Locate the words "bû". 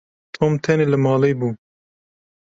1.39-1.49